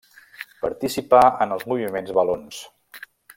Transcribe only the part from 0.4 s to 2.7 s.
Participà en els moviments valons.